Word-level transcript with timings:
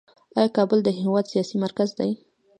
آیا 0.37 0.49
کابل 0.57 0.79
د 0.83 0.89
هیواد 0.99 1.25
سیاسي 1.31 1.55
مرکز 1.65 1.89
دی؟ 1.97 2.11